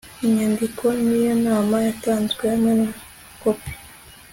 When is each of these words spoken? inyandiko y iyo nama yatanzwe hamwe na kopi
inyandiko 0.25 0.85
y 1.07 1.11
iyo 1.19 1.33
nama 1.45 1.75
yatanzwe 1.85 2.43
hamwe 2.51 2.71
na 2.79 2.89
kopi 3.41 3.71